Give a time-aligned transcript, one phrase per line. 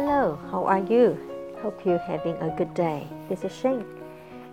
[0.00, 1.18] Hello, how are you?
[1.60, 3.08] Hope you're having a good day.
[3.28, 3.84] This is Shane.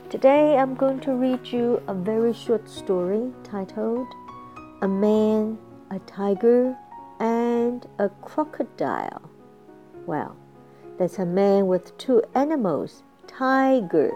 [0.09, 4.07] Today I'm going to read you a very short story titled
[4.81, 5.59] A Man,
[5.91, 6.75] a Tiger,
[7.19, 9.21] and a Crocodile.
[10.07, 10.35] Well,
[10.97, 14.13] there's a man with two animals tiger,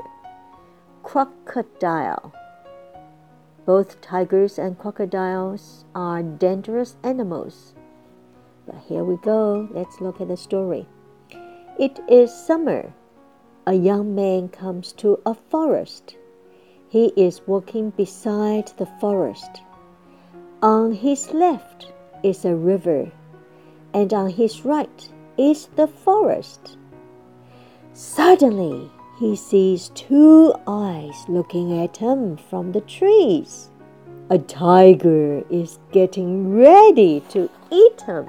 [1.04, 2.34] crocodile.
[3.68, 7.76] Both tigers and crocodiles are dangerous animals.
[8.66, 9.70] But here we go.
[9.70, 10.88] Let's look at the story.
[11.80, 12.94] It is summer.
[13.66, 16.18] A young man comes to a forest.
[16.90, 19.62] He is walking beside the forest.
[20.62, 23.10] On his left is a river,
[23.94, 26.76] and on his right is the forest.
[27.94, 33.70] Suddenly, he sees two eyes looking at him from the trees.
[34.30, 38.28] A tiger is getting ready to eat him.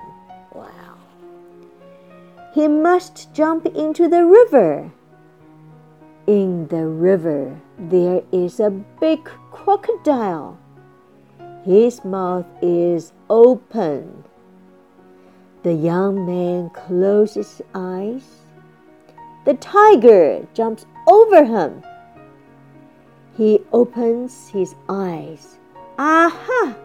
[2.53, 4.93] He must jump into the river.
[6.27, 10.59] In the river, there is a big crocodile.
[11.65, 14.25] His mouth is open.
[15.63, 18.41] The young man closes his eyes
[19.47, 21.83] the tiger jumps over him.
[23.37, 25.59] He opens his eyes.
[25.99, 26.77] Aha!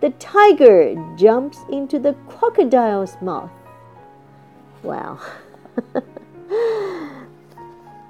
[0.00, 3.50] The tiger jumps into the crocodile's mouth.
[4.83, 5.19] Wow.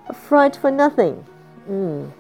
[0.10, 1.26] a fright for nothing.
[1.70, 2.12] Mm.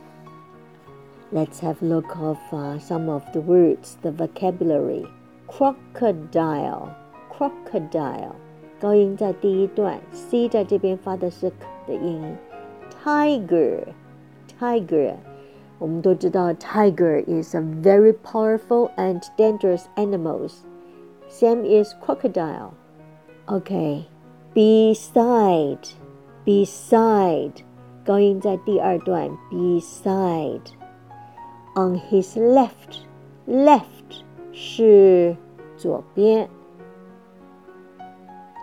[1.31, 5.05] Let's have a look of uh, some of the words, the vocabulary.
[5.47, 6.95] Crocodile,
[7.29, 8.35] crocodile.
[8.79, 11.55] 高音在第一段，c 在这边发的是 k
[11.87, 12.37] 的音。
[13.03, 15.15] Tiger，tiger，
[15.79, 20.57] 我们都知道 tiger is a very powerful and dangerous animals.
[21.29, 22.73] Same is crocodile.
[23.47, 24.05] Okay,
[24.53, 25.89] beside,
[26.45, 27.51] beside，
[28.05, 33.03] 高音在第二段，beside。On his left,
[33.47, 35.35] left 是
[35.75, 36.49] 左边。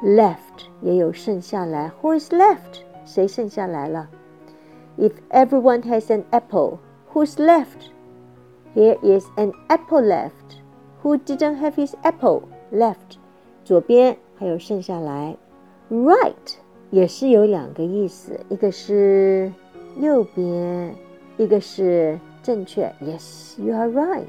[0.03, 1.93] left 也有剩下来。
[2.03, 2.83] Who is left？
[3.05, 4.09] 谁剩下来了？
[4.99, 6.79] If everyone has an apple,
[7.13, 7.91] who's left?
[8.75, 10.59] Here is an apple left.
[11.03, 12.43] Who didn't have his apple?
[12.73, 13.19] Left.
[13.65, 15.37] 左边还有剩下来。
[15.91, 16.57] Right
[16.91, 19.53] 也是有两个意思，一个是
[20.01, 20.95] 右边，
[21.37, 22.93] 一个是正确。
[23.03, 24.25] Yes, you are right.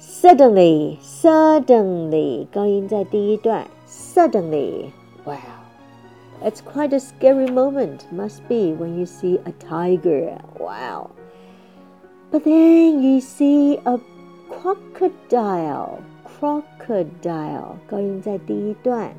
[0.00, 3.66] Suddenly, suddenly，高音在第一段。
[3.86, 4.90] Suddenly,
[5.24, 5.36] wow,
[6.42, 10.38] it's quite a scary moment, must be, when you see a tiger.
[10.58, 11.10] Wow.
[12.32, 14.00] But then you see a
[14.48, 16.00] crocodile.
[16.40, 17.76] Crocodile.
[17.86, 19.12] 高音在第一段。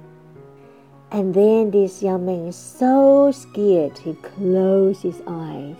[1.10, 5.76] And then this young man is so scared he closed his eyes.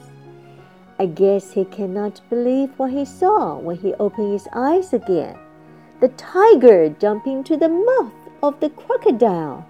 [0.99, 5.39] I guess he cannot believe what he saw when he opened his eyes again.
[6.01, 8.13] The tiger jumping to the mouth
[8.43, 9.67] of the crocodile,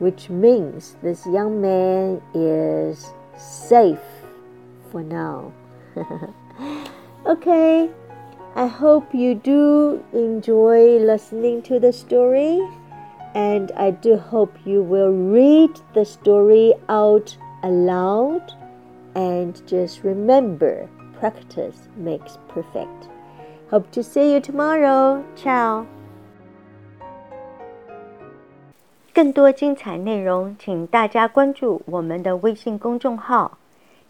[0.00, 4.00] which means this young man is safe
[4.90, 5.52] for now.
[7.26, 7.90] okay,
[8.56, 12.60] I hope you do enjoy listening to the story,
[13.37, 18.41] and I do hope you will read the story out aloud
[19.15, 20.87] and just remember
[21.19, 23.09] practice makes perfect.
[23.69, 25.23] Hope to see you tomorrow.
[25.35, 25.85] Ciao.
[29.13, 33.57] 更多精彩内容，请大家关注我们的微信公众号，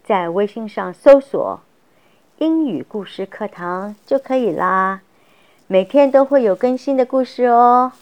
[0.02, 1.60] 在微信上搜索“
[2.38, 5.02] 英语故事课堂”就可以啦。
[5.66, 7.92] 每天都会有更新的故事哦。